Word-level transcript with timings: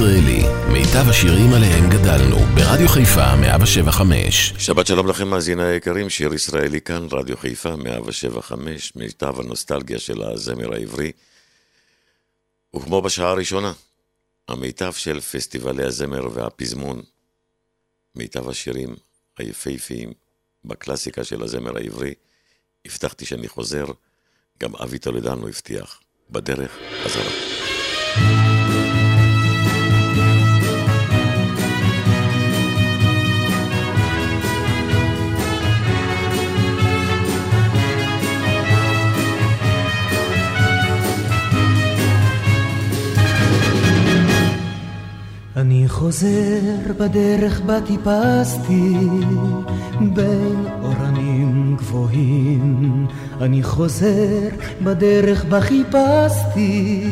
מאזינים 0.00 0.20
לשיר 0.20 0.40
ישראלי, 0.40 0.42
מיטב 0.72 1.08
השירים 1.10 1.52
עליהם 1.52 1.90
גדלנו, 1.90 2.36
ברדיו 2.54 2.88
חיפה 2.88 3.36
175. 3.36 4.54
שבת 4.58 4.86
שלום 4.86 5.06
לכם 5.08 5.28
מאזיני 5.28 5.62
היקרים, 5.62 6.10
שיר 6.10 6.34
ישראלי 6.34 6.80
כאן, 6.80 7.06
רדיו 7.12 7.36
חיפה 7.36 7.76
175, 7.76 8.96
מיטב 8.96 9.40
הנוסטלגיה 9.40 9.98
של 9.98 10.22
הזמר 10.22 10.74
העברי. 10.74 11.12
וכמו 12.76 13.02
בשעה 13.02 13.30
הראשונה, 13.30 13.72
המיטב 14.48 14.92
של 14.92 15.20
פסטיבלי 15.20 15.84
הזמר 15.84 16.28
והפזמון, 16.32 17.02
מיטב 18.14 18.48
השירים 18.48 18.96
היפהפיים 19.38 20.12
בקלאסיקה 20.64 21.24
של 21.24 21.42
הזמר 21.42 21.76
העברי. 21.76 22.14
הבטחתי 22.86 23.26
שאני 23.26 23.48
חוזר, 23.48 23.84
גם 24.60 24.76
אבי 24.76 24.98
טולדנו 24.98 25.48
הבטיח, 25.48 26.00
בדרך 26.30 26.78
חזרה. 27.04 28.39
אני 45.60 45.88
חוזר 45.88 46.92
בדרך 46.98 47.60
בה 47.60 47.80
טיפסתי 47.80 48.94
בין 50.00 50.66
אורנים 50.82 51.76
גבוהים. 51.78 53.06
אני 53.40 53.62
חוזר 53.62 54.48
בדרך 54.82 55.44
בה 55.44 55.60
חיפשתי 55.60 57.10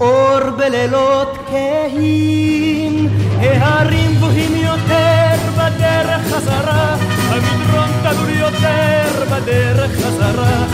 אור 0.00 0.50
בלילות 0.58 1.38
כהים. 1.46 3.08
ההרים 3.38 4.14
גבוהים 4.14 4.52
יותר 4.56 5.34
בדרך 5.56 6.34
חזרה 6.34 6.96
המדרון 7.28 7.88
תלול 8.02 8.30
יותר 8.30 9.24
בדרך 9.30 9.90
חזרה 9.90 10.66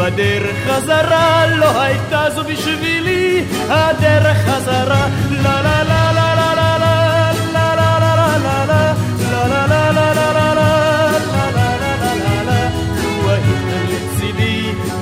בדרך 0.00 0.56
חזרה 0.66 1.46
לא 1.46 1.80
הייתה 1.80 2.24
זו 2.34 2.44
בשבילי 2.44 3.44
הדרך 3.68 4.36
חזרה 4.36 5.08
לה 5.30 5.62
לה 5.62 5.82
לה 5.82 6.12
לה 6.12 6.34
לה 6.34 6.54
לה 6.54 6.76
לה 6.76 7.74
לה 7.74 7.98
לה 7.98 7.98
לה 7.98 8.36
לה 8.36 8.66
לה 8.70 9.92
לה 9.92 9.92
לה 9.92 10.32
לה 10.32 10.54
לה 10.54 10.70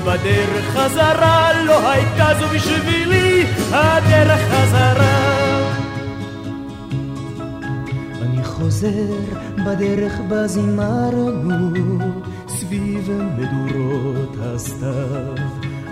בדרך 0.07 0.65
חזרה 0.77 1.62
לא 1.65 1.91
הייתה 1.91 2.29
זו 2.41 2.47
בשבילי 2.55 3.45
הדרך 3.73 4.41
חזרה 4.41 5.39
אני 8.23 8.45
חוזר 8.45 9.15
בדרך 9.67 10.21
בה 10.29 10.47
זימרנו 10.47 11.99
סביב 12.69 13.11
מדורות 13.39 14.37
הסתיו. 14.41 15.35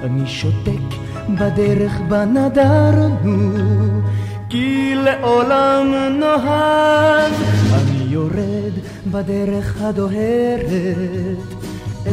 אני 0.03 0.27
שותק 0.27 0.97
בדרך 1.29 1.93
בה 2.09 2.25
נדרנו 2.25 3.53
כי 4.49 4.95
לעולם 4.95 5.87
נאהב. 6.21 7.33
אני 7.73 8.05
יורד 8.09 8.73
בדרך 9.11 9.83
הדוהרת 9.83 11.47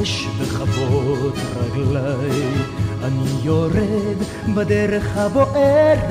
אש 0.02 0.28
בכבות 0.42 1.36
רגליי, 1.56 2.48
אני 3.04 3.30
יורד 3.44 4.18
בדרך 4.56 5.18
הבוערת, 5.18 6.10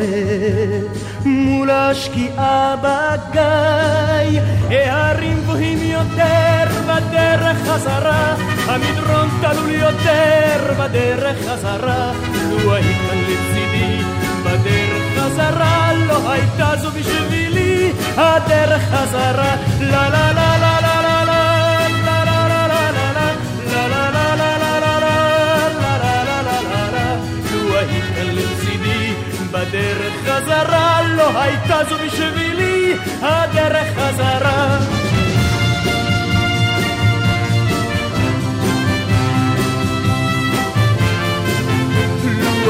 מול 1.24 1.70
השקיעה 1.70 2.76
בגיא. 2.82 4.40
ההרים 4.70 5.40
גבוהים 5.42 5.78
יותר 5.82 6.64
בדרך 6.82 7.56
חזרה, 7.68 8.34
המדרון 8.66 9.28
תלול 9.40 9.70
יותר 9.70 10.74
בדרך 10.78 11.36
חזרה. 11.48 12.12
לו 12.50 12.74
היית 12.74 13.00
לצידי 13.12 14.02
בדרך 14.44 15.18
חזרה, 15.18 15.92
לא 16.08 16.30
הייתה 16.30 16.72
זו 16.82 16.90
בשבילי 16.90 17.92
הדרך 18.16 18.82
חזרה. 18.82 19.56
לה 19.80 20.08
לה 20.08 20.32
לה 20.32 20.58
לה 20.58 20.71
לה 29.62 29.68
בדרך 29.68 30.12
חזרה 30.26 31.02
לא 31.16 31.40
הייתה 31.40 31.78
זו 31.88 31.94
בשבילי 32.06 32.94
הדרך 33.22 33.98
חזרה. 33.98 34.78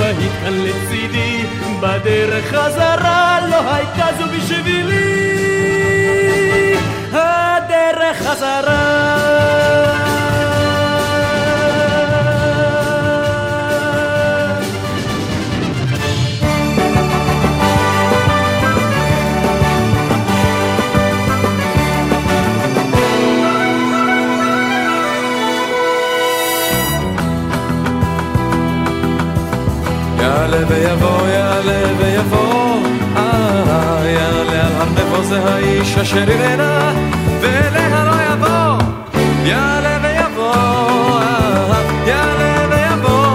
היית 0.03 0.33
כאן 0.43 0.53
לצידי 0.53 1.45
בדרך 1.81 2.55
חזרה 2.55 3.39
לא 3.51 3.75
הייתה 3.75 4.07
זו 4.19 4.25
בשבילי 4.37 5.13
הדרך 7.13 8.17
חזרה 8.17 9.13
יעלה 30.53 30.67
ויבוא, 30.69 31.29
יעלה 31.29 31.81
ויבוא, 31.99 32.77
אה, 33.17 33.23
יעלה 34.05 34.67
על 34.67 34.81
הר 34.81 34.89
נבו 34.91 35.23
זה 35.23 35.41
האיש 35.45 35.99
אשר 35.99 36.31
יראנה, 36.31 36.93
ואליה 37.41 38.05
לא 38.05 38.33
יבוא, 38.33 38.87
יעלה 39.45 39.99
ויבוא, 40.03 41.21
אה, 41.21 41.83
יעלה 42.07 42.67
ויבוא, 42.71 43.27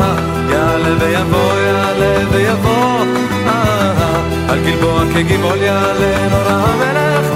אה, 0.00 0.14
יעלה 0.50 0.96
ויבוא, 1.00 1.52
יעלה 1.54 2.24
ויבוא, 2.32 3.04
אה, 3.46 4.20
על 4.48 4.58
גלבוע 4.64 5.02
כגבעול 5.14 5.62
יעלה 5.62 6.28
נורא 6.30 6.66
המלך, 6.66 7.26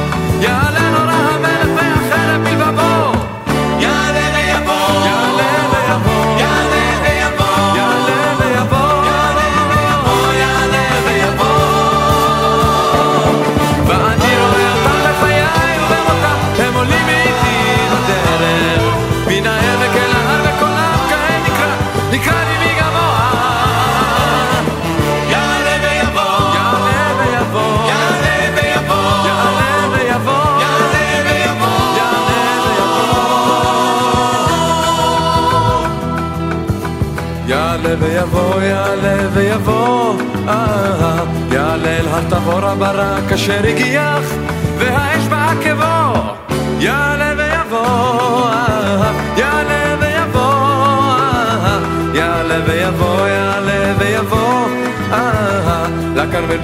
יעלה 0.41 0.75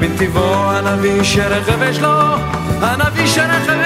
בנתיבו, 0.03 0.71
הנביא 0.71 1.23
שרכב 1.23 1.83
יש 1.83 1.99
לו, 2.01 2.09
הנביא 2.81 3.27
שרכב 3.27 3.82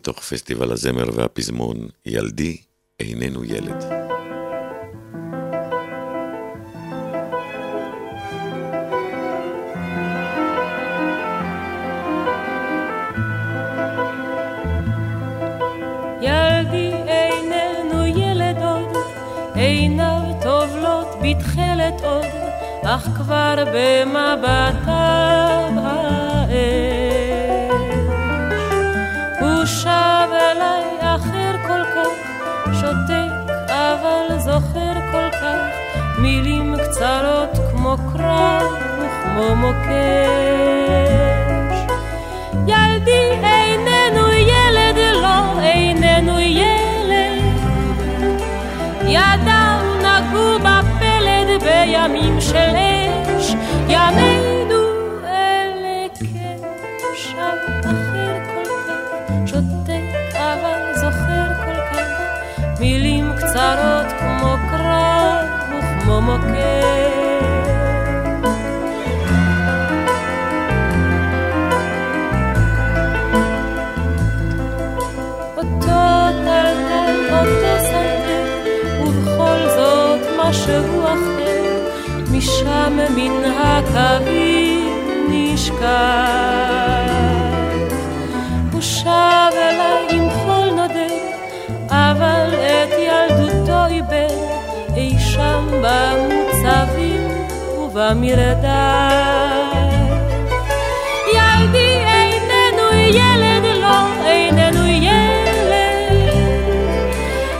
מתוך 0.00 0.20
פסטיבל 0.20 0.72
הזמר 0.72 1.04
והפזמון, 1.14 1.76
ילדי 2.06 2.56
איננו 3.00 3.44
ילד. 3.44 3.84
ילדי 16.22 16.92
איננו 17.06 18.06
ילד 18.06 18.62
עוד, 18.62 18.96
עיניו 19.54 20.22
טובלות 20.42 21.08
בתכלת 21.22 22.00
עוד, 22.02 22.24
אך 22.84 23.04
כבר 23.16 23.64
במבטיו 23.74 24.89
קצרות 37.00 37.50
כמו 37.70 37.96
קרב 38.12 38.62
וכמו 38.98 39.56
מוקש. 39.56 40.79
משהו 80.50 81.04
אחר, 81.04 81.88
משם 82.32 82.98
מן 83.16 83.44
הקווים 83.44 84.96
נשקף. 85.28 86.49
ובמרדף. 98.00 98.70
ילדי 101.34 101.94
איננו 102.06 102.92
ילד, 102.94 103.64
לא 103.80 104.26
איננו 104.26 104.86
ילד. 104.86 106.34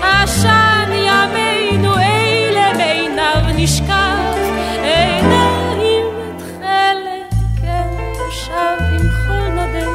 עשן 0.03 0.91
ימינו 0.93 1.99
אלה 1.99 2.73
בעיניו 2.77 3.43
נשקף, 3.57 4.39
עיניים 4.83 6.07
תכלת, 6.39 7.35
כן, 7.63 7.89
שב 8.31 8.83
עם 8.93 9.09
חול 9.27 9.49
נודד, 9.49 9.87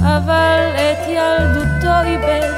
אבל 0.00 0.70
את 0.74 1.08
ילדותו 1.08 2.08
איבד, 2.10 2.52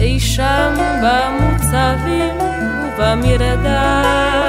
אי 0.00 0.20
שם 0.20 0.74
במוצבים 1.02 2.38
ובמרדף. 2.98 4.43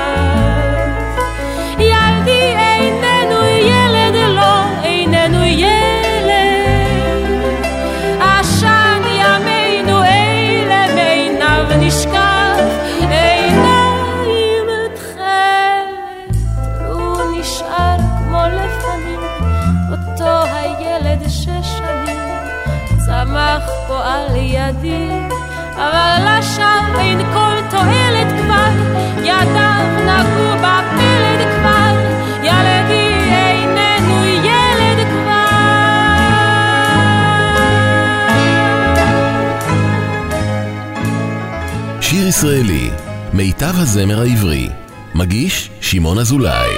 ישראלי, 42.37 42.89
מיטב 43.33 43.73
הזמר 43.75 44.21
העברי, 44.21 44.69
מגיש 45.15 45.69
שמעון 45.81 46.19
אזולאי. 46.19 46.69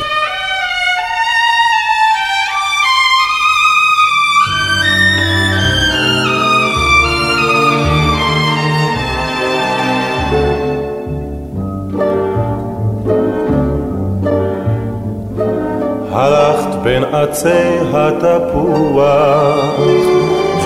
הלכת 16.12 16.76
בין 16.84 17.04
עצי 17.04 17.78
התפוח, 17.94 19.06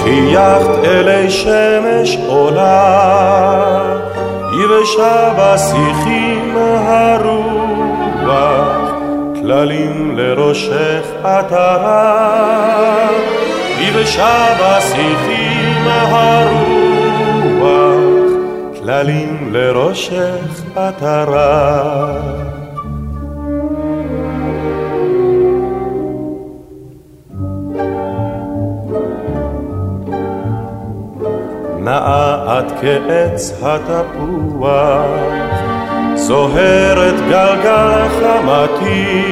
חייכת 0.04 0.86
אלי 0.86 1.30
שמש 1.30 2.18
עולה, 2.28 4.11
יבשה 4.54 5.34
בשיחים 5.38 6.58
הרוח, 6.86 8.32
כללים 9.42 10.18
לראשך 10.18 11.08
עטרה, 11.24 13.08
יבשה 13.80 14.48
בשיחים 14.62 15.88
הרוח, 15.88 17.32
כללים 18.80 19.50
לראשך 19.52 20.62
עטרה. 20.76 22.31
את 32.62 32.72
כעץ 32.82 33.54
התפוח, 33.62 35.06
זוהרת 36.16 37.16
גלגל 37.30 38.08
חמתי, 38.10 39.32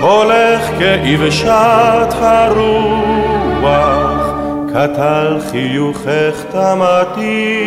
קולך 0.00 0.70
כאבשת 0.78 2.14
הרוח, 2.20 3.66
קטל 4.68 5.38
חיוכך 5.50 6.44
תמתי, 6.50 7.66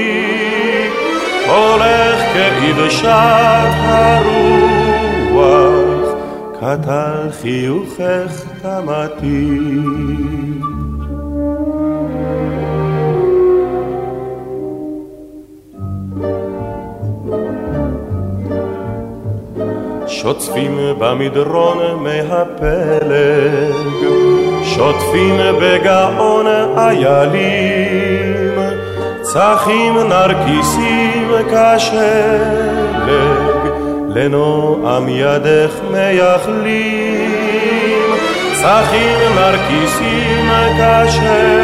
קולך 1.45 2.19
כאבשת 2.33 3.73
הרוח, 3.87 5.39
קטל 6.59 7.29
חיוכך 7.41 8.43
תמתי. 8.61 9.59
שוטפים 20.29 20.77
במדרון 20.98 21.77
מהפלג, 22.03 23.74
שוטפים 24.63 25.38
בגאון 25.62 26.45
איילים, 26.77 28.59
צחים 29.21 29.98
נרקיסים 29.98 31.31
כשלג, 31.48 33.09
לנועם 34.07 35.09
ידך 35.09 35.71
מייחלים, 35.91 37.31
צחים 38.53 39.19
נרקיסים 39.36 40.50
כשלג, 40.77 41.59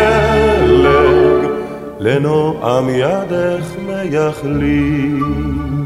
לנועם 2.00 2.90
ידך 2.90 3.66
מייחלים. 3.88 5.85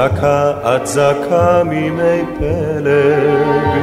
זכה 0.00 0.52
את 0.76 0.86
זכה 0.86 1.62
ממי 1.64 2.22
פלג, 2.38 3.80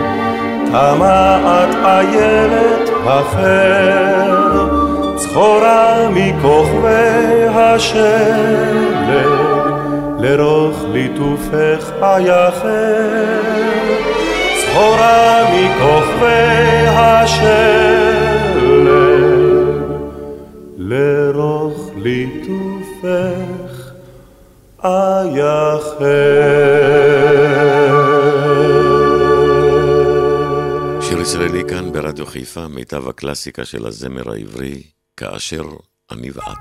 תמה 0.66 1.38
את 1.46 1.76
איילת 1.86 2.90
החר, 3.06 4.68
צחורה 5.16 6.10
מכוכבי 6.10 7.48
השלג, 7.56 9.18
לרוך 10.20 10.86
ליטופך 10.92 11.92
היחר, 12.02 13.38
צחורה 14.62 15.44
מכוכבי 15.54 16.88
השלג, 16.88 17.78
לרוך 20.78 21.92
ליטופך 21.98 23.67
היחר. 24.88 26.08
שיר 31.01 31.22
ישראלי 31.22 31.63
כאן 31.70 31.91
ברדיו 31.91 32.25
חיפה, 32.25 32.67
מיטב 32.67 33.08
הקלאסיקה 33.08 33.65
של 33.65 33.88
הזמר 33.88 34.32
העברי, 34.32 34.84
כאשר 35.17 35.63
אני 36.12 36.32
ואת. 36.32 36.58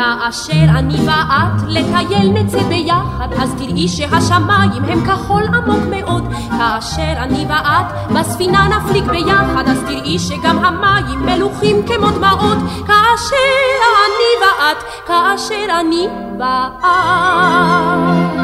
כאשר 0.00 0.64
אני 0.68 0.94
ואת 0.94 1.68
לטייל 1.68 2.32
נצא 2.32 2.62
ביחד, 2.62 3.28
אז 3.42 3.54
תראי 3.58 3.88
שהשמיים 3.88 4.84
הם 4.84 5.06
כחול 5.06 5.42
עמוק 5.54 5.82
מאוד. 5.90 6.28
כאשר 6.58 7.12
אני 7.16 7.46
ואת 7.48 8.10
בספינה 8.10 8.68
נפליג 8.68 9.04
ביחד, 9.04 9.64
אז 9.66 9.82
תראי 9.88 10.18
שגם 10.18 10.64
המים 10.64 11.26
מלוכים 11.26 11.76
כמו 11.86 12.10
דמעות. 12.10 12.58
כאשר 12.86 13.60
אני 14.06 14.32
ואת, 14.40 14.84
כאשר 15.06 15.80
אני 15.80 16.06
ואת. 16.38 18.39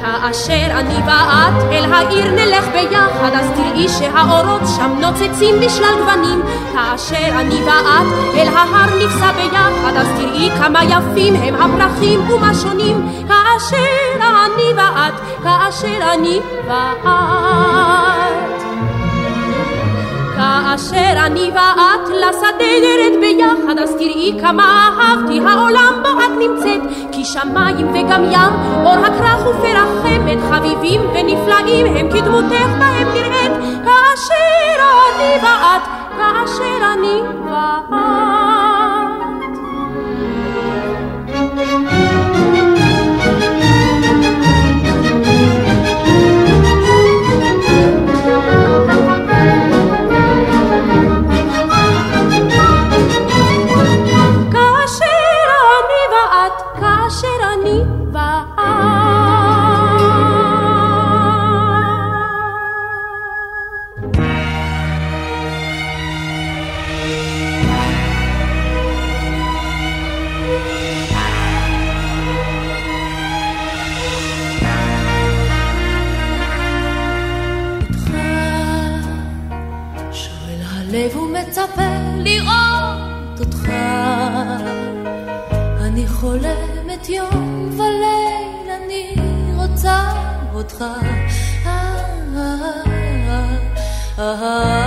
כאשר 0.00 0.66
אני 0.70 0.94
ואת 1.06 1.72
אל 1.72 1.92
העיר 1.92 2.30
נלך 2.30 2.64
ביחד, 2.72 3.30
אז 3.32 3.50
תראי 3.50 3.88
שהאורות 3.88 4.60
שם 4.76 4.90
נוצצים 5.00 5.54
בשלל 5.60 5.94
גוונים. 5.98 6.42
כאשר 6.72 7.28
אני 7.40 7.54
ואת 7.54 8.34
אל 8.34 8.48
ההר 8.48 8.94
נפסע 9.04 9.32
ביחד, 9.32 9.96
אז 9.96 10.08
תראי 10.16 10.50
כמה 10.58 10.84
יפים 10.84 11.34
הם 11.34 11.54
הפרחים 11.54 12.30
ומה 12.30 12.54
שונים. 12.54 13.08
כאשר 13.28 14.24
אני 14.24 14.72
ואת, 14.76 15.14
כאשר 15.42 16.12
אני 16.14 16.40
ואת. 16.68 18.57
כאשר 20.38 21.26
אני 21.26 21.50
ואת 21.54 22.08
לשדה 22.08 22.70
נרד 22.82 23.20
ביחד, 23.20 23.78
אז 23.78 23.92
תראי 23.92 24.38
כמה 24.40 24.90
אהבתי 25.00 25.40
העולם 25.46 26.02
בו 26.02 26.08
את 26.08 26.30
נמצאת. 26.38 26.80
כי 27.12 27.24
שמיים 27.24 27.88
וגם 27.90 28.24
ים, 28.24 28.52
אור 28.84 29.06
הכרך 29.06 29.46
ופרח 29.46 29.88
חמד, 30.02 30.38
חביבים 30.50 31.00
ונפלאים 31.00 31.86
הם 31.86 32.08
כדמותך 32.10 32.68
בהם 32.78 33.08
נראית. 33.14 33.52
כאשר 33.84 34.78
אני 35.14 35.34
ואת, 35.42 35.82
כאשר 36.18 36.92
אני 36.92 37.20
ואת. 37.44 38.08
לראות 82.38 83.40
אותך 83.40 83.68
אני 85.80 86.06
חולמת 86.06 87.08
יום 87.08 87.70
וליל 87.72 88.70
אני 88.70 89.14
רוצה 89.56 90.12
אותך 90.54 90.82
אה, 90.82 90.90
אה, 91.66 92.54
אה, 93.28 93.56
אה, 94.18 94.78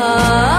אה, 0.00 0.51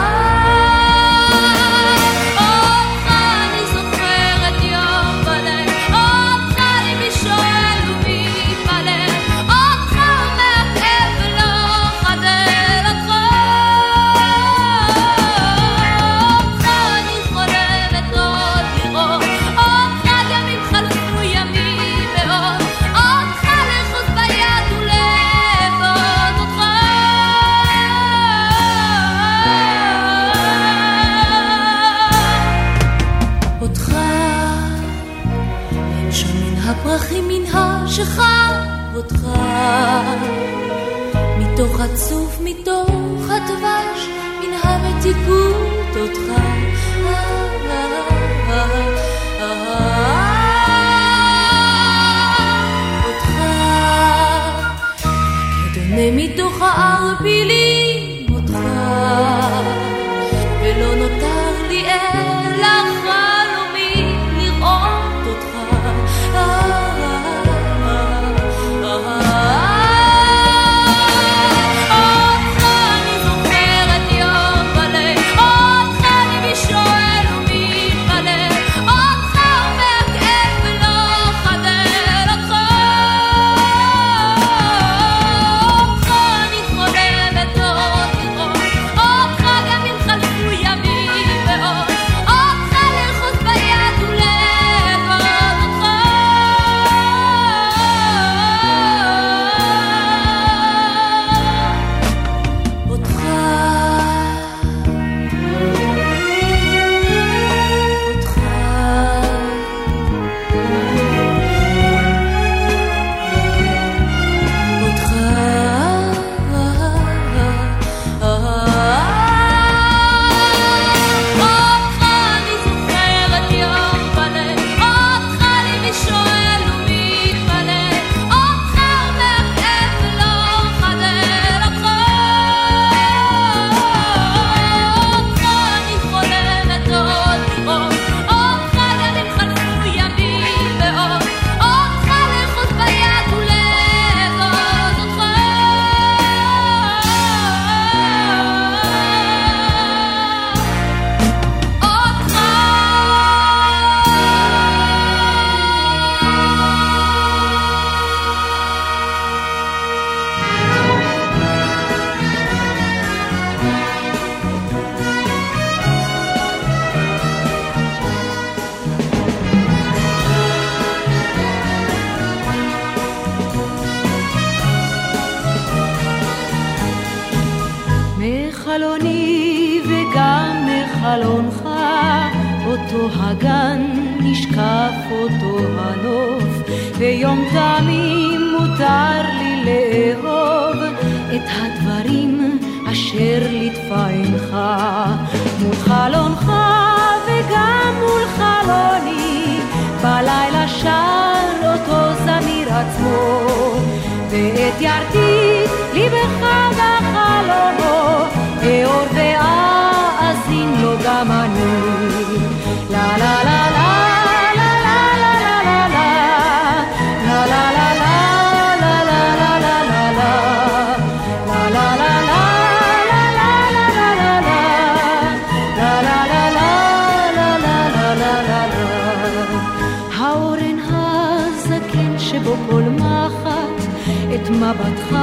מבטך 234.41 235.15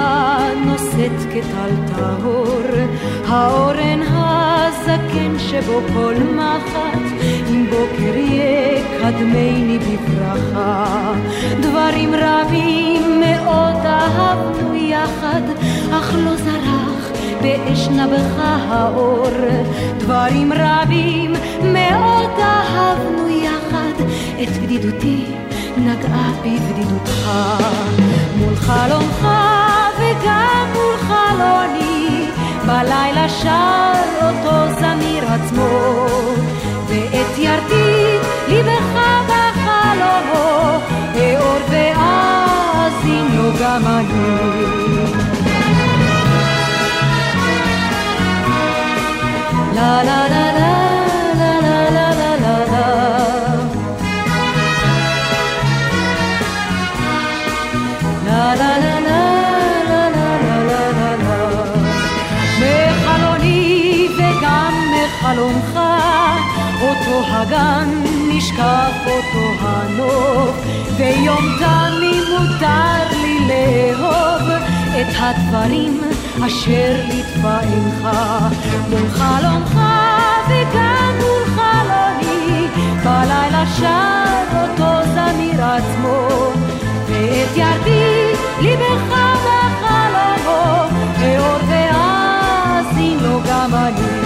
נושאת 0.66 1.32
כטל 1.32 1.94
טהור, 1.94 2.62
האורן 3.28 4.00
הזקן 4.02 5.38
שבו 5.38 5.80
כל 5.94 6.14
מחט, 6.14 7.24
אם 7.50 7.66
בוקר 7.70 8.16
יקדמני 8.16 9.78
בברכה. 9.78 11.12
דברים 11.60 12.14
רבים 12.14 13.20
מאוד 13.20 13.76
אהבנו 13.84 14.74
יחד, 14.74 15.42
אך 15.92 16.14
לא 16.14 16.36
זרח 16.36 17.10
באש 17.42 17.88
נבך 17.88 18.42
האור. 18.68 19.26
דברים 19.98 20.52
רבים 20.52 21.32
מאוד 21.62 22.30
אהבנו 22.38 23.28
יחד, 23.28 24.04
את 24.42 24.62
בדידותי 24.62 25.24
נגעה 25.76 26.30
בבדידותך. 26.40 27.30
מול 28.36 28.56
חלומך 28.56 29.28
וגם 29.98 30.66
מול 30.72 30.96
חלוני, 30.96 32.26
בלילה 32.66 33.28
שר 33.28 33.92
אותו 34.22 34.80
זמיר 34.80 35.24
עצמו, 35.32 36.06
ואת 36.88 37.38
ירתי 37.38 38.18
ליבך 38.48 38.98
בחלומו, 39.28 40.78
אאור 41.14 41.60
ואזין 41.70 43.26
לו 43.36 43.50
גם 43.60 43.82
אני. 43.86 44.70
la 49.80 50.02
la 50.08 50.20
la 50.32 50.42
חלומך, 50.58 50.99
הגן, 67.28 67.88
נשקף 68.28 69.06
אותו 69.06 69.52
הנוף, 69.60 70.56
ויום 70.96 71.44
תמים 71.58 72.22
מותר 72.30 73.18
לי 73.22 73.38
לאהוב 73.48 74.48
את 75.00 75.06
הדברים 75.18 76.00
אשר 76.46 76.94
עינך, 77.44 78.08
מול 78.90 79.08
חלומך 79.10 79.80
וגם 80.48 81.14
מול 81.20 81.44
חלומי, 81.54 82.66
בלילה 83.04 83.64
שר 83.78 84.58
אותו 84.62 85.10
זמיר 85.14 85.64
עצמו, 85.64 86.28
ואת 87.06 87.56
ירדי 87.56 88.32
ליבך 88.60 89.14
בחלומו, 89.44 90.84
אאור 91.22 91.58
ואזין 91.68 93.18
לו 93.22 93.40
גם 93.48 93.74
אני. 93.74 94.19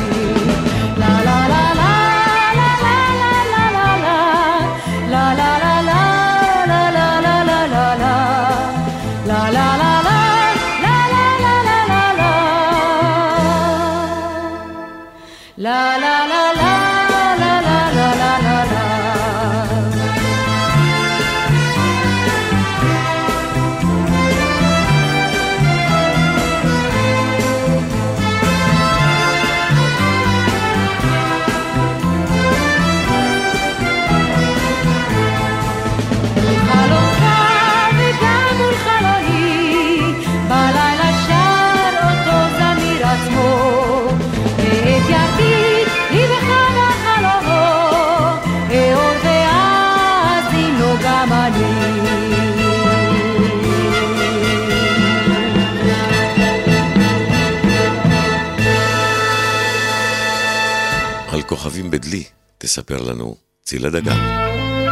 כוכבים 61.64 61.90
בדלי, 61.90 62.24
תספר 62.58 63.02
לנו 63.02 63.36
צילה 63.64 63.90
דגן. 63.90 64.83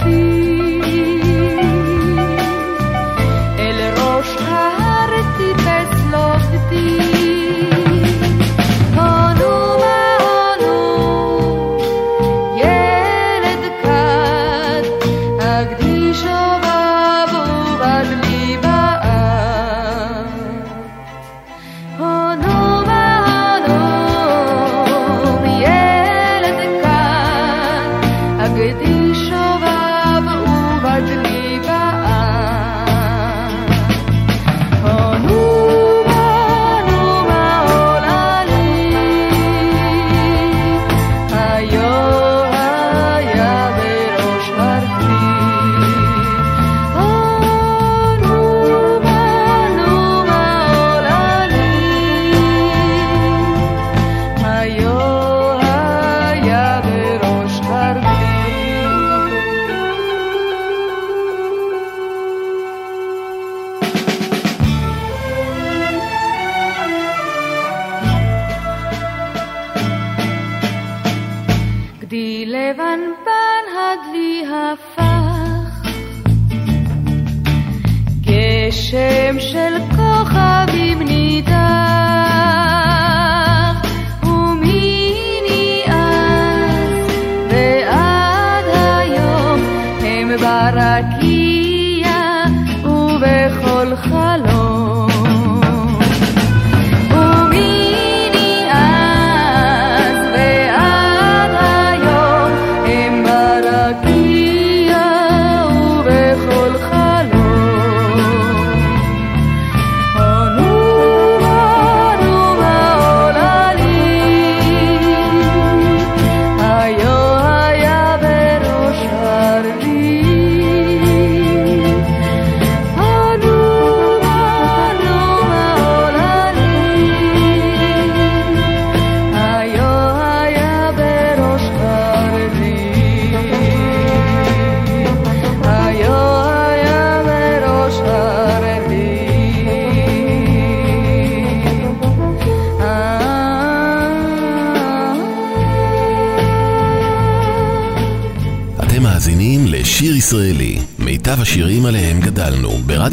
You. 0.00 0.21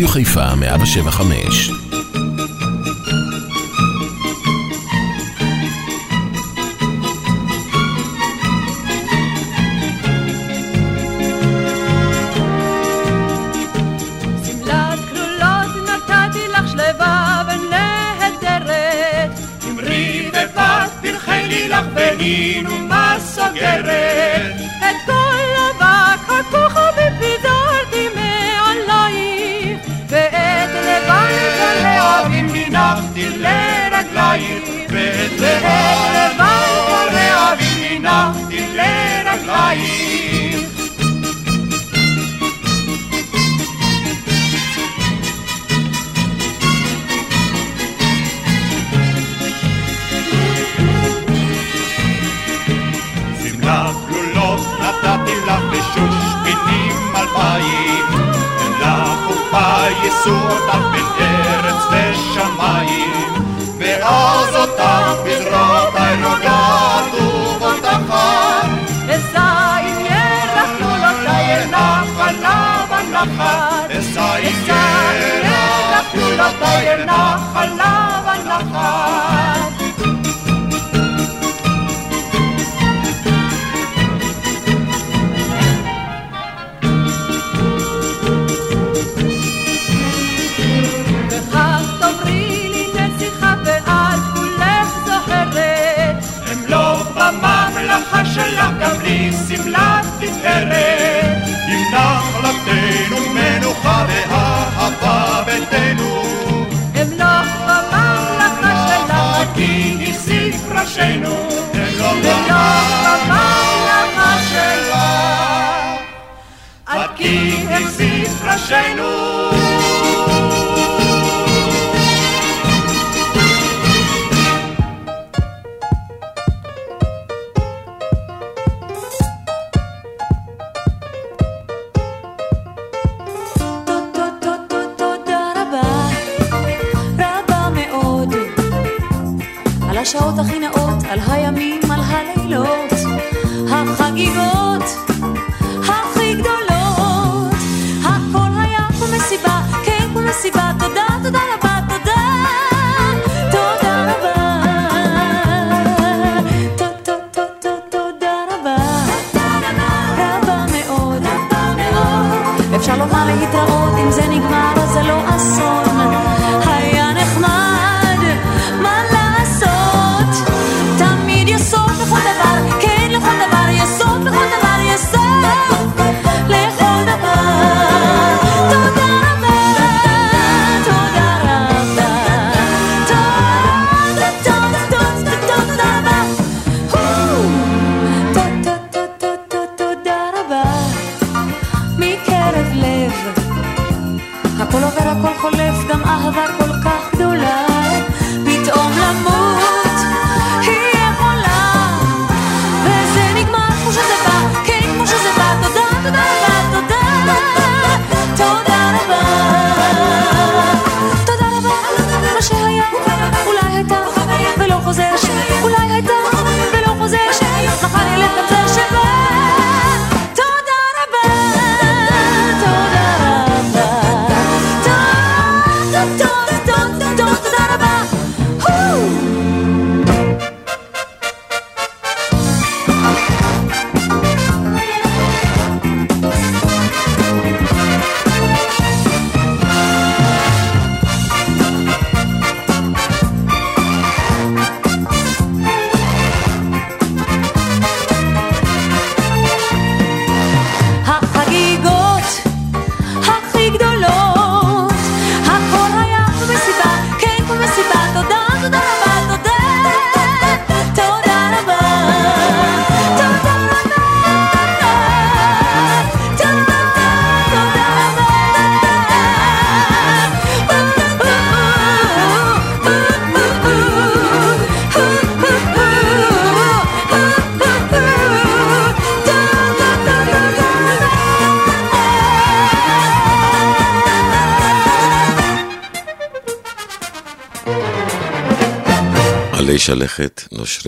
חיפה 0.09 0.55
175. 0.55 1.78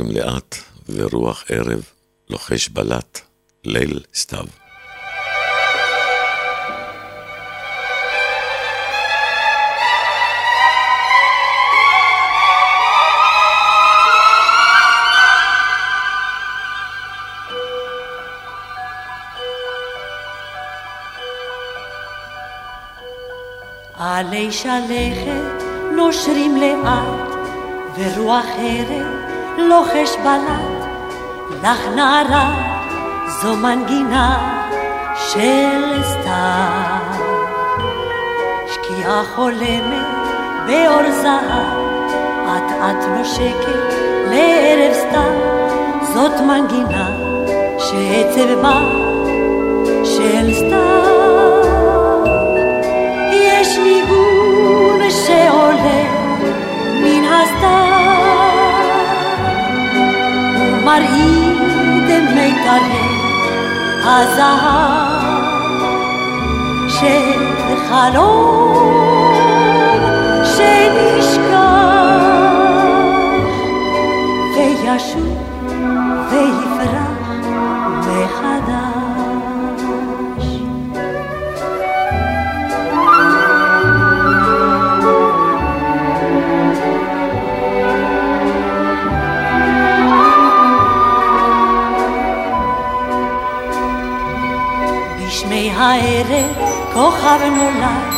נושרים 0.01 0.17
לאט, 0.17 0.55
ורוח 0.89 1.43
ערב 1.49 1.83
לוחש 2.29 2.69
בלט, 2.69 3.19
ליל 3.63 3.99
סתיו. 4.15 4.45
עלי 23.97 24.51
שלכת 24.51 25.63
נושרים 25.95 26.55
לאט, 26.55 27.31
ורוח 27.97 28.45
ערב 28.57 29.30
לוחש 29.57 30.15
בלט. 30.23 30.81
לך 31.63 31.87
נערה 31.95 32.51
זו 33.27 33.55
מנגינה 33.55 34.37
של 35.15 36.03
סתיו. 36.03 37.21
שקיעה 38.67 39.23
חולמת 39.35 40.05
באור 40.67 41.11
זהב, 41.11 41.81
אט 42.47 42.71
אט 42.71 43.05
נושקת 43.17 43.93
לערב 44.29 44.93
סתיו. 44.93 45.33
זאת 46.13 46.41
מנגינה 46.41 47.09
שעצב 47.79 48.61
בה 48.61 48.79
של 50.03 50.53
סתיו. 50.53 51.10
ומרעיד 60.91 62.29
מיתרי 62.35 63.07
הזהב 64.03 65.21
של 66.87 67.75
חלום 67.89 68.73
שנשכח 70.43 71.51
וישוב 74.55 75.37
ויפרח 76.29 77.10
הערב 95.81 96.47
כוכב 96.93 97.39
נולד, 97.43 98.13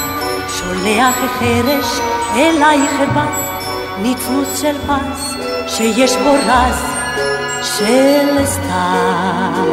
שולח 0.48 1.16
חרש 1.40 2.00
אלייך 2.36 3.02
בת, 3.16 3.60
נצנוץ 4.02 4.62
של 4.62 4.76
פס 4.88 5.34
שיש 5.68 6.16
בו 6.16 6.32
רז 6.32 6.84
של 7.64 8.46
סתיו. 8.46 9.66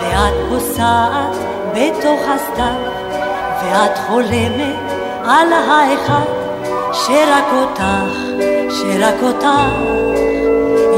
ואת 0.00 0.34
פוסעת 0.48 1.36
בתוך 1.74 2.20
הסתיו, 2.34 2.90
ואת 3.62 3.98
חולמת 4.06 4.92
על 5.24 5.52
האחד 5.52 6.30
שרק 6.92 7.44
אותך, 7.52 7.84
שרק 8.70 9.22
אותך 9.22 9.46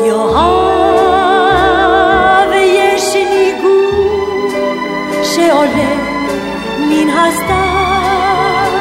יאהב 0.07 0.72
שעולה 5.47 5.95
מן 6.79 7.09
הסתיו 7.11 8.73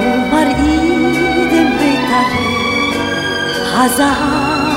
ומרעיד 0.00 1.50
ביתרי 1.78 2.48
הזהב 3.74 4.76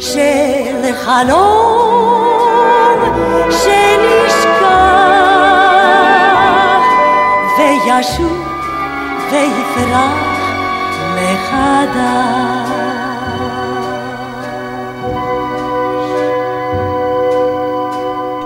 של 0.01 0.93
חלום 1.05 2.16
וישוב 7.97 8.49
ויפרח 9.33 10.13
מחדש 11.15 12.67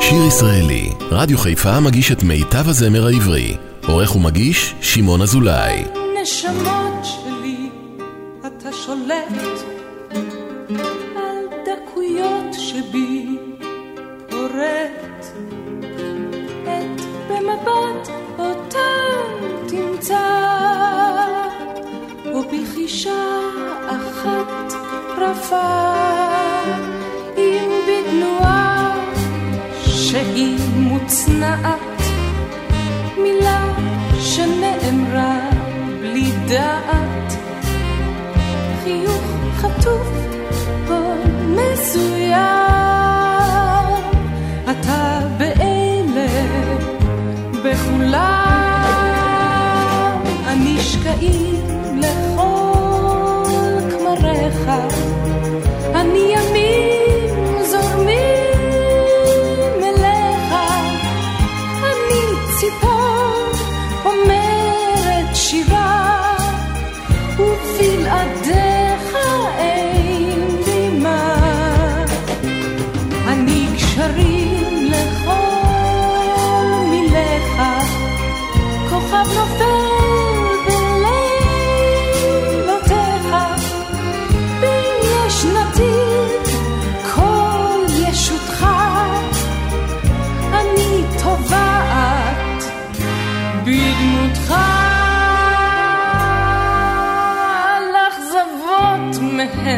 שיר 0.01 0.27
ישראלי, 0.27 0.91
רדיו 1.11 1.39
חיפה 1.39 1.81
מגיש 1.81 2.13
את 2.13 2.23
מיטב 2.23 2.69
הזמר 2.69 3.07
העברי. 3.07 3.57
עורך 3.87 4.17
ומגיש, 4.17 4.75
שמעון 4.81 5.23
אזולאי. 5.23 5.85
נשמות 6.23 7.20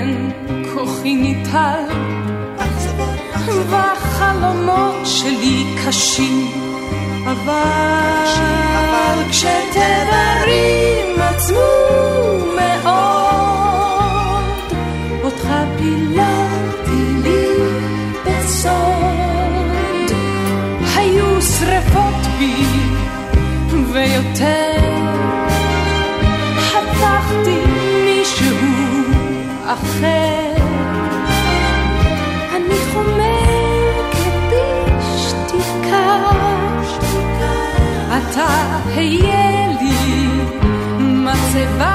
מהן 0.03 0.33
כוחי 0.75 1.15
ניטל. 1.15 1.85
והחלומות 3.71 4.95
שלי 5.05 5.65
קשים 5.87 6.49
אבל 7.25 8.35
כשתדרים 9.31 11.21
עצמו 11.21 11.71
מאוד 12.57 12.83
אותך 15.23 15.47
פיללתי 15.79 17.03
לי 17.23 17.47
בסוד. 18.25 20.11
היו 20.97 21.43
שרפות 21.43 22.27
בי 22.39 22.55
ויותר 23.93 24.72
אחר. 29.67 30.55
אני 32.57 32.75
חומק 32.93 34.17
בשתיקה, 35.05 36.17
אתה 38.09 38.47
היה 38.95 39.67
לי 39.81 40.29
מצבה 40.99 41.92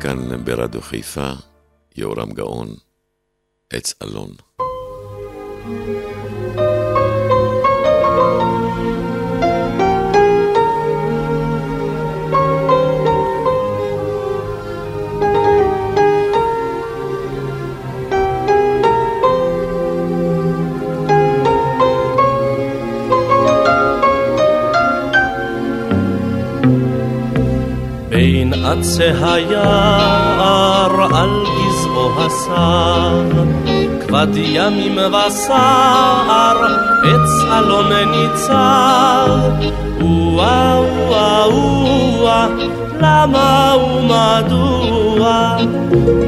כאן 0.00 0.44
ברדיו 0.44 0.82
חיפה, 0.82 1.32
יהורם 1.96 2.32
גאון, 2.32 2.74
עץ 3.70 3.94
אלון. 4.02 4.30
thank 5.68 5.88
you 5.88 6.07
בין 28.98 29.16
עצי 29.16 29.24
היער 29.24 31.16
על 31.16 31.44
גזעו 31.44 32.10
הסר, 32.18 33.22
כבד 34.00 34.26
ימים 34.34 34.98
וסער, 34.98 36.56
עץ 37.04 37.44
אלון 37.58 37.92
ניצר, 37.92 39.38
וואה 40.00 40.80
וואה 41.08 41.48
וואה, 41.48 42.46
למה 43.00 43.74
ומדוע 43.76 45.56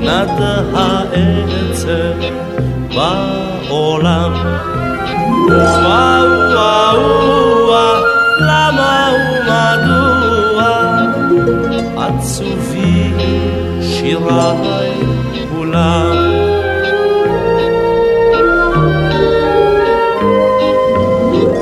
נד 0.03 0.41
העצב 0.75 2.19
בעולם. 2.95 4.33
וואה 5.49 6.23
וואה 6.53 6.93
וואה, 7.67 8.10
שיריי 14.31 14.91
כולם. 15.51 16.17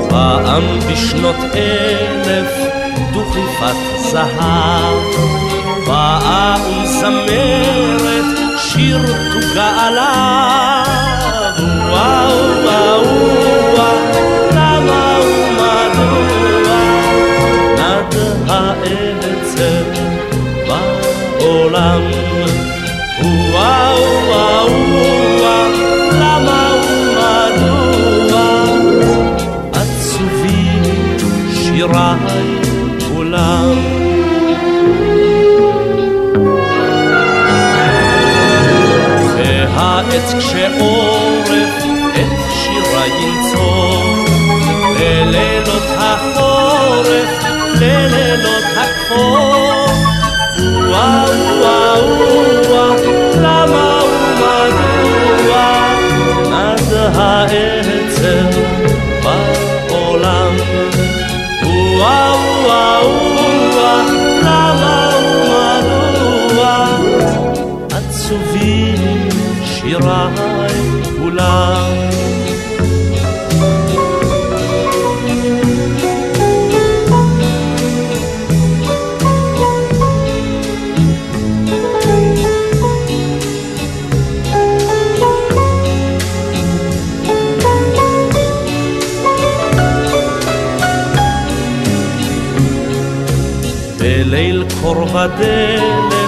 פעם 0.09 0.79
בשנות 0.91 1.35
אלף 1.55 2.51
דוכיפת 3.13 3.75
זהב 3.97 4.95
באה 5.87 6.55
ומזמרת 6.67 8.37
שיר 8.57 8.99
תוגה 9.33 9.87
עליו 9.87 10.85
וואו 11.89 12.37
וואו 12.63 13.03
וואו 13.75 13.97
למה 14.51 15.17
ומדוע 15.21 16.79
נד 17.77 18.15
העצב 18.49 19.99
בעולם 21.39 22.08
והעץ 40.19 40.33
כשעורף 40.33 41.83
את 42.15 42.51
שירה 42.51 43.07
ינצור 43.07 44.25
ללילות 44.99 45.83
החורף, 45.97 47.43
ללילות 47.81 48.63
הכפור 48.75 49.85
וואו 50.65 51.29
וואו 51.61 52.07
וואו 52.69 52.95
למה 53.41 53.99
ומדוע? 54.03 55.61
נד 56.49 56.93
העצב 56.93 57.78
כולם 71.38 71.94
בליל 93.98 94.64
קור 94.82 95.02
ודלף, 95.02 96.27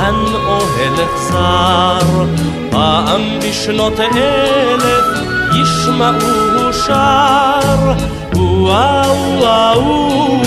כאן 0.00 0.14
אוהל 0.46 0.94
אכזר, 1.04 2.24
פעם 2.70 3.20
בשנות 3.38 4.00
אלף 4.00 5.04
ישמעו 5.54 6.72
שר. 6.72 7.92
וואו 8.34 9.16
וואו 9.38 9.82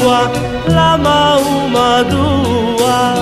וואו, 0.01 0.31
למה 0.67 1.37
ומדוע 1.47 3.13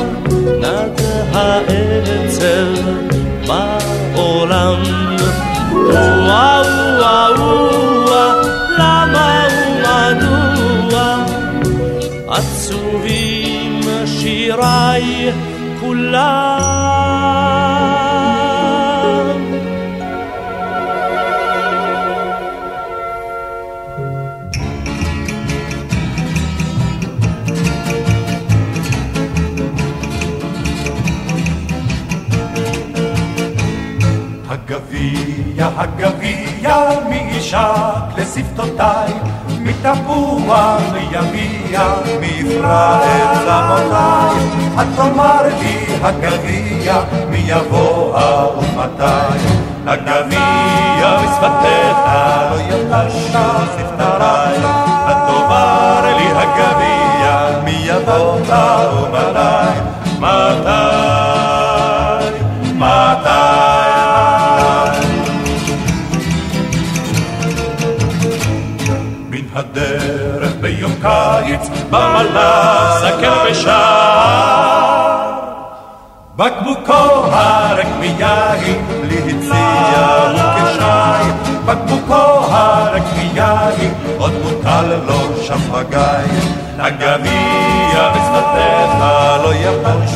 נד 0.59 1.01
העצב 1.33 2.81
בעולם? 3.47 4.83
וואו 5.73 6.65
וואו 6.99 7.35
וואו, 8.07 8.41
למה 8.77 9.47
ומדוע 9.83 11.15
עצובים 12.27 13.81
שיריי 14.05 15.31
כולם. 16.11 16.61
הגביע, 34.49 35.67
הגביע, 35.77 36.77
מישק 37.09 37.57
לשפתותיי, 38.17 39.13
מתפוח 39.81 40.81
יביע, 41.11 41.81
מישראל 42.19 43.27
צמותיי. 43.33 44.37
את 44.81 44.87
תאמר 44.95 45.43
לי, 45.59 45.85
הגביע, 46.03 46.95
מי 47.29 47.37
יבוא 47.37 48.19
ומתי? 48.57 49.37
הגביע 49.87 51.17
בשפתיך, 51.17 51.97
לא 52.51 52.61
יבשו 52.61 53.49
שפתותיי. 53.77 54.57
את 55.09 55.17
תאמר 55.27 56.15
לי, 56.17 56.27
הגביע, 56.35 57.61
מי 57.63 57.77
יבוא 57.83 58.37
ומתי? 58.93 59.79
מתי? 60.19 61.01
מתי? 62.75 63.80
קיץ, 71.01 71.69
במלה 71.89 72.97
זקן 73.01 73.51
ושר. 73.51 74.81
בקבוקו 76.35 77.25
הרק 77.31 77.87
מיין, 77.99 78.85
בלי 79.01 79.17
הציע 79.17 80.31
וכשי. 80.33 81.31
בקבוקו 81.65 82.53
הרק 82.53 83.03
מיין, 83.17 83.93
עוד 84.17 84.31
מוטל 84.43 84.95
לו 85.07 85.43
שפגי. 85.43 86.51
הגביע 86.79 88.11
בשפתיך 88.11 88.99
לא 89.43 89.53
יבושו 89.55 90.10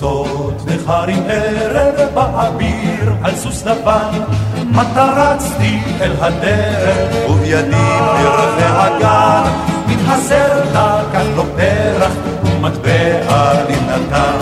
בארצות 0.00 0.54
נכרים 0.66 1.22
ערב 1.28 2.14
באוויר 2.14 3.12
על 3.22 3.36
סוס 3.36 3.66
לבן, 3.66 4.18
מטה 4.70 5.04
רצתי 5.16 5.78
אל 6.00 6.12
הדרך, 6.20 7.30
ובידי 7.30 7.76
פרחי 8.22 8.64
הגן, 8.64 9.50
מתחסר 9.86 10.64
לה 10.72 11.02
כאן 11.12 11.26
לא 11.36 11.44
פרח, 11.56 12.12
ומטבע 12.44 13.52
לי 13.68 13.76
נתן. 13.76 14.38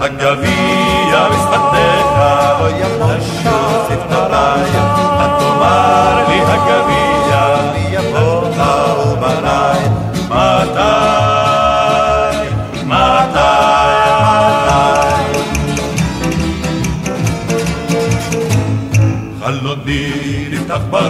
הגביע 0.00 0.85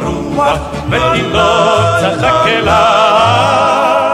הרוח, 0.06 0.58
ואם 0.90 1.30
לא 1.32 1.78
צחק 2.00 2.46
אליי. 2.46 4.06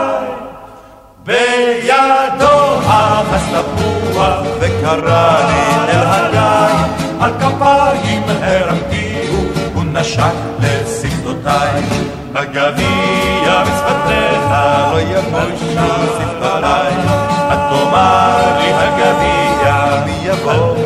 בידו 1.25 2.79
אחס 2.87 3.45
תפוח, 3.49 4.39
וקרא 4.61 5.37
לי 5.49 5.93
אל 5.93 6.07
הגיא, 6.07 6.85
על 7.21 7.33
כפיים 7.41 8.23
הרמתיהו, 8.43 9.45
הוא 9.75 9.85
נשק 9.93 10.35
לשפתותיי. 10.61 11.83
הגביע 12.35 13.63
בשפתיך, 13.63 14.51
לא 14.93 15.01
יבושו 15.01 15.93
שפתותיי, 16.19 16.93
את 17.53 17.59
תאמר 17.71 18.59
לי 18.59 18.73
הגביע, 18.73 20.03
מי 20.05 20.17
יבוא 20.23 20.77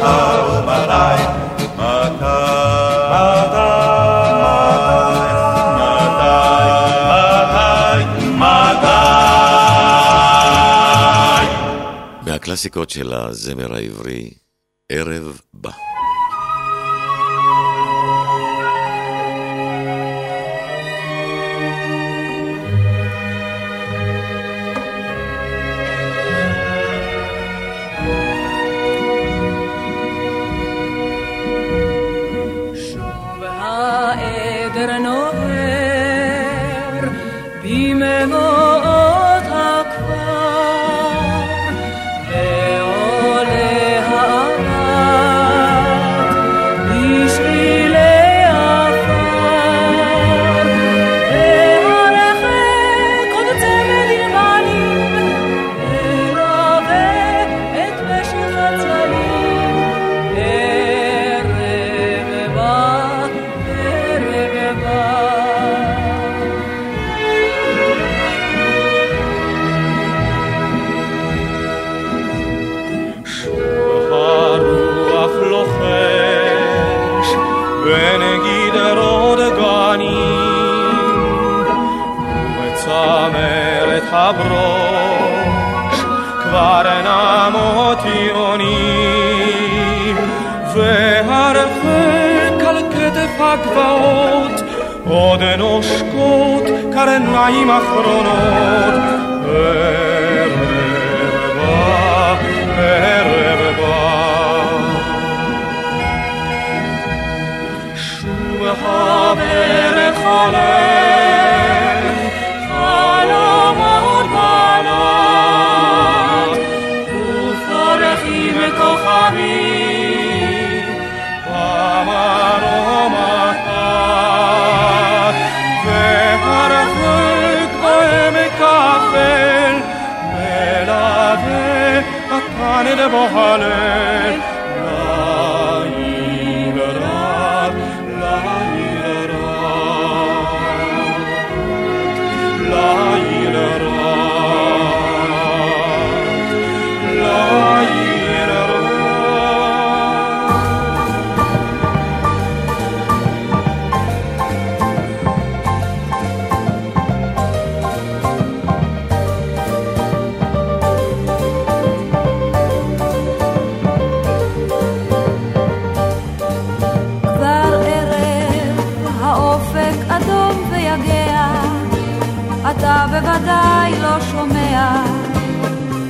מתי, 12.57 12.69
מהקלאסיקות 12.69 12.91
של 12.91 13.13
הזמר 13.13 13.75
העברי, 13.75 14.31
ערב 14.89 15.41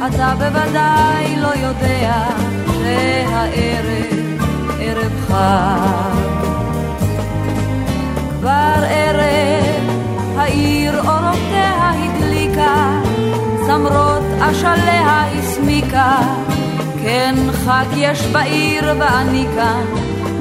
אתה 0.06 0.34
בוודאי 0.38 1.36
לא 1.36 1.48
יודע 1.48 2.24
שהערב 2.66 3.86
ערב 4.80 5.12
חג. 5.28 6.16
כבר 8.40 8.84
ערב, 8.88 9.90
העיר 10.36 10.98
אורותיה 10.98 11.92
הדליקה, 11.92 13.00
צמרות 13.66 14.22
אשליה 14.40 15.24
הסמיקה, 15.32 16.18
כן 17.02 17.34
חג 17.52 17.86
יש 17.96 18.26
בעיר 18.26 18.84
ואני 18.98 19.46
כאן 19.54 19.84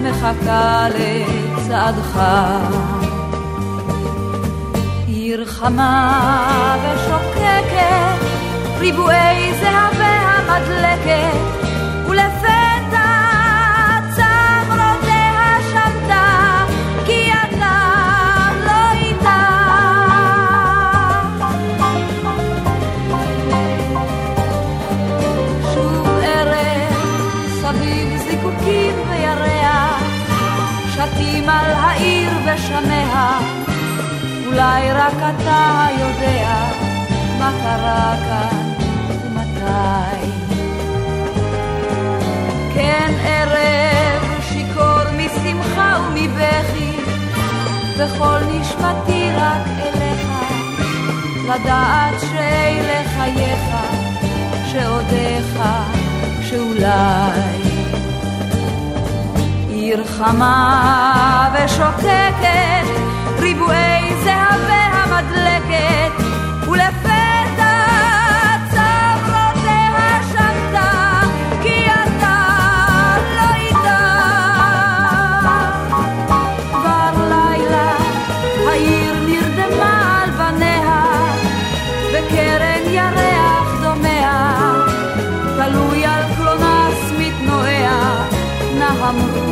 מחכה 0.03 0.87
לצעדך. 0.89 2.19
עיר 5.07 5.45
חמה 5.45 6.75
ושוקקת, 6.83 8.34
ריבועי 8.85 9.53
זהבי 9.53 10.03
המדלקת, 10.03 11.37
ולפתע 12.07 13.11
צמרותיה 14.15 15.57
שמתה, 15.71 16.65
כי 17.05 17.31
אתה 17.31 17.77
לא 18.65 18.91
איתה. 18.91 19.47
שוב 25.73 26.07
ערב, 26.23 26.93
סביב 27.61 28.17
זיקוקים 28.17 28.95
וירח, 29.09 30.03
שתים 30.93 31.49
על 31.49 31.71
העיר 31.71 32.31
ושמיה, 32.45 33.39
אולי 34.45 34.91
רק 34.91 35.17
אתה 35.17 35.87
יודע 35.99 36.65
מה 37.39 37.51
קרה 37.63 38.15
כאן 38.27 38.64
כן 42.95 43.13
ערב 43.23 44.41
שיכור 44.41 45.03
משמחה 45.17 45.97
ומבכי, 46.07 46.97
וכל 47.97 48.39
נשמתי 48.51 49.29
רק 49.37 49.67
אליך, 49.77 50.27
לדעת 51.43 52.21
שאלה 52.21 53.03
חייך, 53.15 53.75
שעודיך, 54.71 55.59
שאולי. 56.41 57.59
עיר 59.69 60.05
חמה 60.05 61.49
ושוקקת, 61.53 62.87
ריבועי 63.39 64.13
זהבי 64.23 64.85
המדלקת, 64.93 66.23
ולפתע 66.67 67.04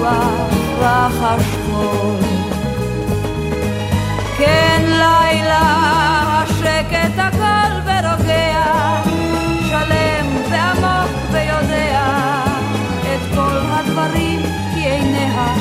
הרוח 0.05 0.79
והחשבון. 0.79 2.19
כן 4.37 4.81
לילה, 4.85 5.61
השקט 6.43 7.17
הכל 7.17 7.71
ורוגע, 7.85 8.63
שלם 9.69 10.27
ועמוק 10.51 11.11
ויודע 11.31 12.43
את 13.01 13.35
כל 13.35 13.57
הדברים 13.69 14.41
כי 14.73 14.79
עיניה 14.79 15.55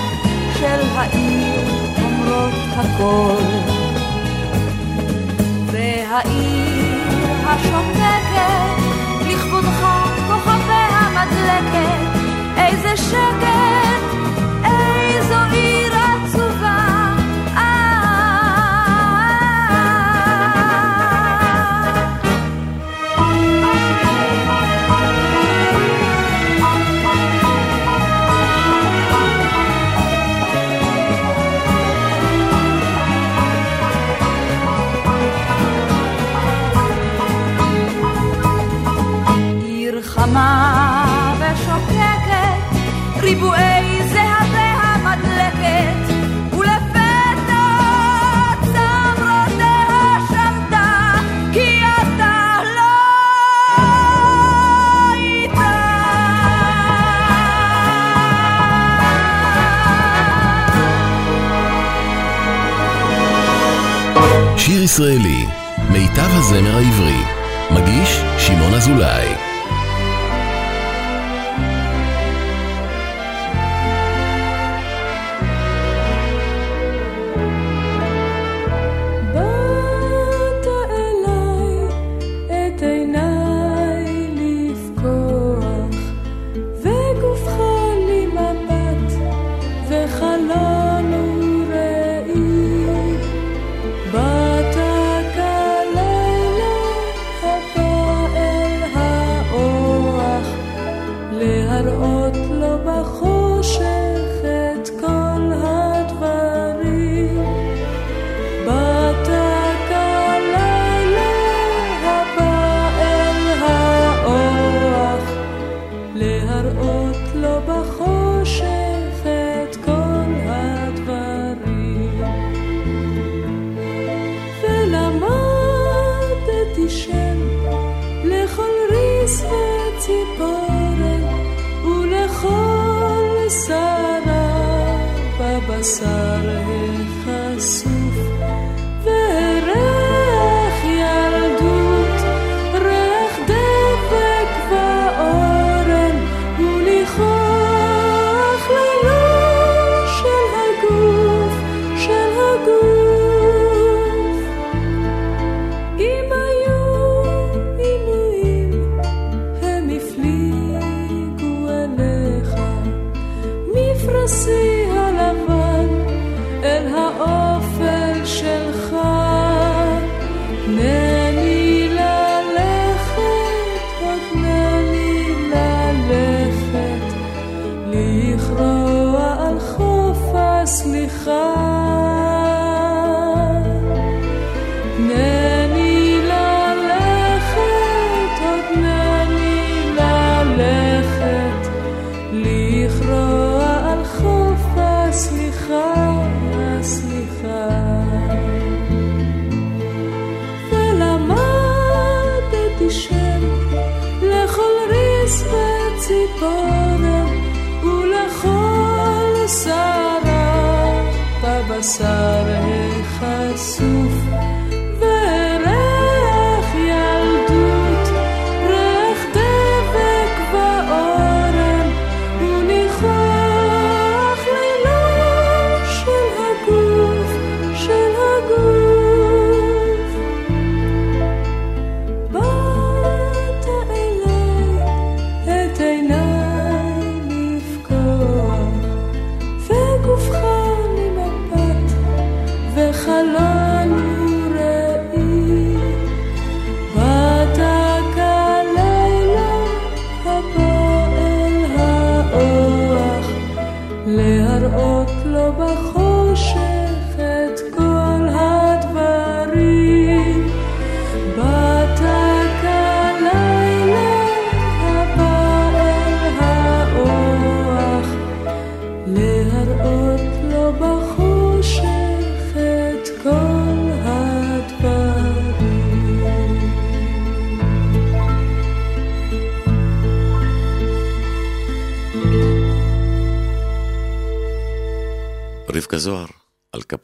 של 0.55 0.81
העיר 0.97 1.61
אומרות 2.05 2.55
הכל. 2.77 3.43
והעיר 5.67 6.93
השותקת 7.47 8.83
לכבודך 9.27 9.87
כוכביה 10.29 11.09
מדלקת 11.15 12.19
איזה 12.57 12.97
שקט 12.97 13.52
ישראלי, 64.83 65.47
מיטב 65.91 66.31
הזמר 66.31 66.77
העברי, 66.77 67.23
מגיש 67.71 68.21
שמעון 68.39 68.75
אזולאי. 68.75 69.42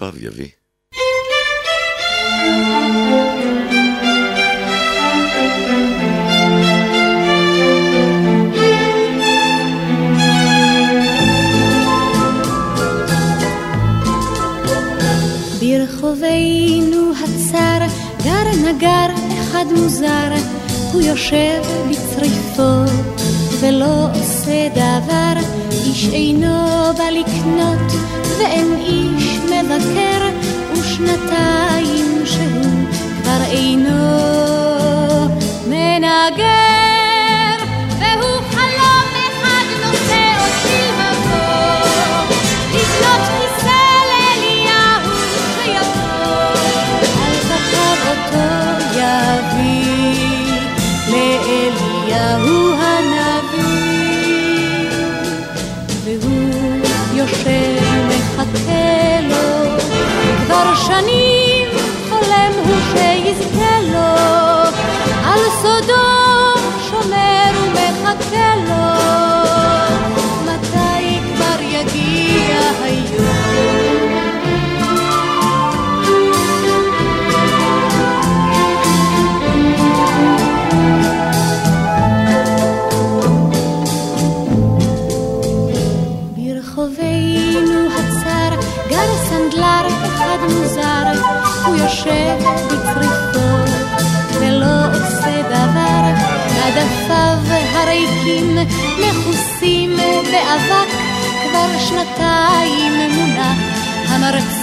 על 0.03 0.11
כפיו 0.11 0.58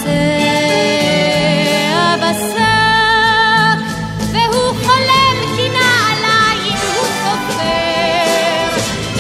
המרצע 0.06 1.96
בשק, 2.22 3.80
והוא 4.32 4.70
חולם 4.86 5.38
כי 5.56 5.66
נעליים 5.70 6.80
הוא 6.96 7.06
סופר, 7.22 8.70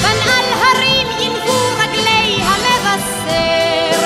בנעל 0.01 0.49
הרים 0.61 1.07
ינבו 1.19 1.59
רגלי 1.79 2.31
המבשר, 2.41 3.99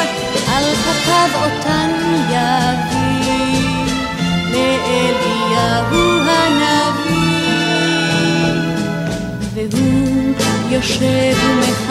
על 0.48 0.66
כתב 0.76 1.32
אותן 1.44 1.90
יביא. 2.30 3.20
לאליהו 4.52 6.04
הנביא, 6.30 7.20
והוא 9.54 10.34
יושב 10.72 11.36
ומחכה 11.46 11.89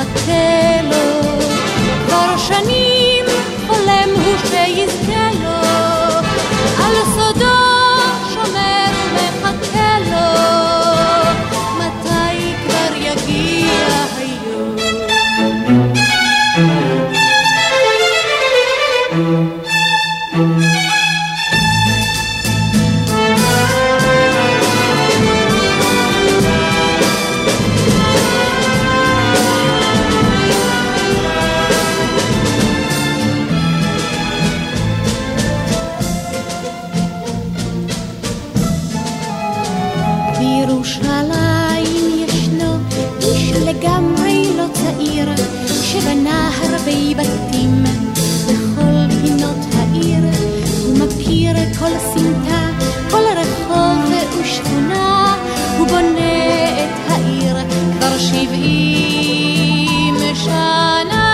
כל 53.10 53.24
רחוב 53.36 54.12
ושכונה, 54.40 55.36
הוא 55.78 55.86
בונה 55.86 56.74
את 56.84 57.10
העיר 57.10 57.56
כבר 57.98 58.18
שבעים 58.18 60.16
שנה, 60.34 61.28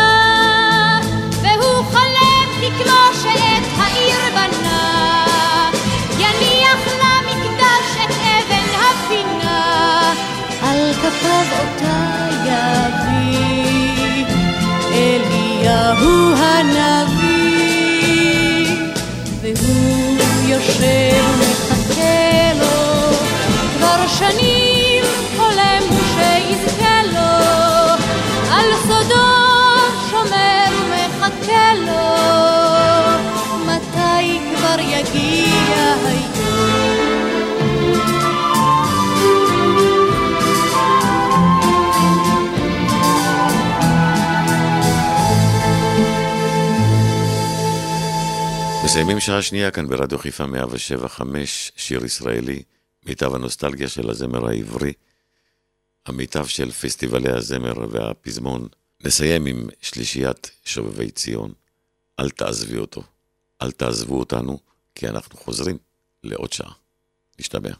והוא 1.42 1.84
חולם 1.84 2.48
כמו 2.78 3.00
שאת 3.22 3.64
העיר 3.78 4.18
בנה, 4.34 5.24
יניח 6.18 6.82
למקדש 7.00 7.88
את 8.04 8.10
אבן 8.10 8.70
הפינה, 8.80 10.12
על 10.62 10.92
כפיו 10.92 11.46
אותה 11.52 12.00
יביא 12.44 14.24
אליהו 14.92 16.34
הנביא, 16.36 17.44
יושב 20.48 21.23
שנים 24.18 25.04
חולם 25.36 25.82
שיזכה 25.90 27.02
לו, 27.02 27.44
על 28.50 28.70
סודו 28.86 29.26
שומר 30.10 30.64
ומחכה 30.90 31.74
לו, 31.74 32.06
מתי 33.66 34.40
כבר 34.56 34.80
יגיע 34.80 35.94
היום? 36.04 36.34
מסיימים 48.84 49.20
שעה 49.20 49.42
שנייה 49.42 49.70
כאן 49.70 49.88
ברדיו 49.88 50.18
חיפה 50.18 50.46
175, 50.46 51.72
שיר 51.76 52.04
ישראלי, 52.04 52.62
מיטב 53.06 53.34
הנוסטלגיה 53.34 53.88
של 53.88 54.10
הזמר 54.10 54.48
העברי, 54.48 54.92
המיטב 56.06 56.46
של 56.46 56.70
פסטיבלי 56.70 57.30
הזמר 57.30 57.74
והפזמון. 57.90 58.68
נסיים 59.04 59.46
עם 59.46 59.68
שלישיית 59.80 60.50
שובבי 60.64 61.10
ציון, 61.10 61.52
אל 62.20 62.30
תעזבי 62.30 62.78
אותו, 62.78 63.02
אל 63.62 63.70
תעזבו 63.70 64.18
אותנו, 64.18 64.58
כי 64.94 65.08
אנחנו 65.08 65.38
חוזרים 65.38 65.78
לעוד 66.24 66.52
שעה. 66.52 66.72
נשתמע. 67.38 67.70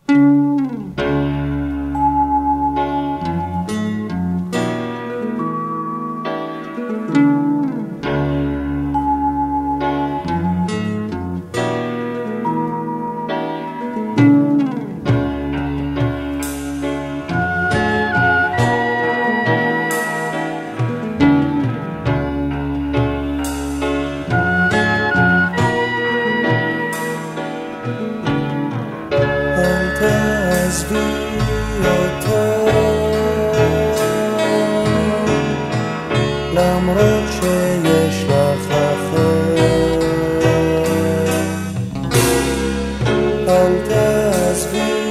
tantas 43.45 44.67
vidas. 44.73 45.04